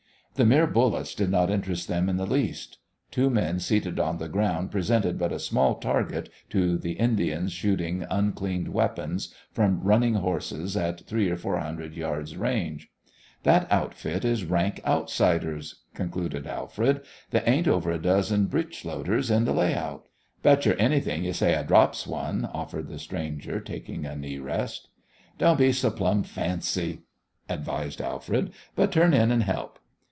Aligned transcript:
The 0.35 0.45
mere 0.45 0.65
bullets 0.65 1.13
did 1.13 1.29
not 1.29 1.51
interest 1.51 1.87
them 1.87 2.09
in 2.09 2.17
the 2.17 2.25
least. 2.25 2.79
Two 3.11 3.29
men 3.29 3.59
seated 3.59 3.99
on 3.99 4.17
the 4.17 4.29
ground 4.29 4.71
presented 4.71 5.19
but 5.19 5.31
a 5.33 5.37
small 5.37 5.79
mark 5.83 6.11
to 6.49 6.77
the 6.79 6.93
Indians 6.93 7.51
shooting 7.51 8.07
uncleaned 8.09 8.69
weapons 8.69 9.35
from 9.51 9.83
running 9.83 10.15
horses 10.15 10.75
at 10.75 11.01
three 11.05 11.29
or 11.29 11.35
four 11.35 11.59
hundred 11.59 11.93
yards' 11.93 12.35
range. 12.37 12.89
"That 13.43 13.71
outfit 13.71 14.25
is 14.25 14.43
rank 14.45 14.81
outsiders," 14.83 15.81
concluded 15.93 16.47
Alfred. 16.47 17.01
"They 17.29 17.41
ain't 17.41 17.67
over 17.67 17.91
a 17.91 18.01
dozen 18.01 18.47
britch 18.47 18.83
loaders 18.83 19.29
in 19.29 19.45
the 19.45 19.53
lay 19.53 19.75
out." 19.75 20.07
"Betcher 20.41 20.73
anything 20.79 21.23
you 21.23 21.33
say 21.33 21.53
I 21.55 21.61
drops 21.61 22.07
one," 22.07 22.45
offered 22.51 22.87
the 22.87 22.97
stranger, 22.99 23.59
taking 23.59 24.05
a 24.07 24.15
knee 24.15 24.39
rest. 24.39 24.87
"Don't 25.37 25.59
be 25.59 25.71
so 25.71 25.91
plumb 25.91 26.23
fancy," 26.23 27.01
advised 27.47 28.01
Alfred, 28.01 28.51
"but 28.75 28.91
turn 28.91 29.13
in 29.13 29.29
and 29.29 29.43
help." 29.43 29.77